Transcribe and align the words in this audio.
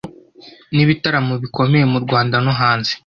n’ibitaramo 0.75 1.33
bikomeye 1.43 1.85
mu 1.91 1.99
Rwanda 2.05 2.35
no 2.45 2.53
hanze 2.59 2.91